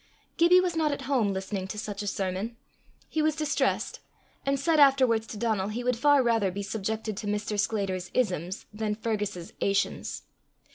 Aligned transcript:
Gibbie 0.37 0.59
was 0.59 0.75
not 0.75 0.91
at 0.91 1.03
home 1.03 1.31
listening 1.31 1.67
to 1.67 1.77
such 1.77 2.01
a 2.01 2.07
sermon; 2.07 2.57
he 3.07 3.21
was 3.21 3.35
distressed, 3.35 3.99
and 4.47 4.59
said 4.59 4.79
afterwards 4.79 5.27
to 5.27 5.37
Donal 5.37 5.67
he 5.67 5.83
would 5.83 5.95
far 5.95 6.23
rather 6.23 6.49
be 6.49 6.63
subjected 6.63 7.15
to 7.17 7.27
Mr. 7.27 7.59
Sclater's 7.59 8.09
isms 8.15 8.65
than 8.73 8.95
Fergus's 8.95 9.51
ations. 9.61 10.23